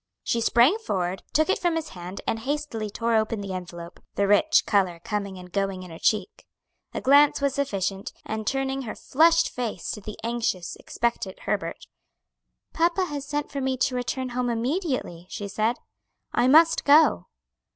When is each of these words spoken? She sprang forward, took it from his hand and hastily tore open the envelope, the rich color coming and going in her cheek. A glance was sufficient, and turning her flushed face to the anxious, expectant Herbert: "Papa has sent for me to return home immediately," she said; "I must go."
She 0.23 0.41
sprang 0.41 0.79
forward, 0.79 1.21
took 1.31 1.47
it 1.47 1.59
from 1.59 1.75
his 1.75 1.89
hand 1.89 2.21
and 2.25 2.39
hastily 2.39 2.89
tore 2.89 3.15
open 3.15 3.39
the 3.39 3.53
envelope, 3.53 3.99
the 4.15 4.27
rich 4.27 4.65
color 4.65 4.99
coming 5.03 5.37
and 5.37 5.51
going 5.51 5.83
in 5.83 5.91
her 5.91 5.99
cheek. 5.99 6.47
A 6.91 7.01
glance 7.01 7.39
was 7.39 7.53
sufficient, 7.53 8.11
and 8.25 8.47
turning 8.47 8.81
her 8.81 8.95
flushed 8.95 9.49
face 9.49 9.91
to 9.91 10.01
the 10.01 10.17
anxious, 10.23 10.75
expectant 10.77 11.41
Herbert: 11.41 11.85
"Papa 12.73 13.05
has 13.05 13.27
sent 13.27 13.51
for 13.51 13.61
me 13.61 13.77
to 13.77 13.95
return 13.95 14.29
home 14.29 14.49
immediately," 14.49 15.27
she 15.29 15.47
said; 15.47 15.77
"I 16.33 16.47
must 16.47 16.83
go." 16.83 17.27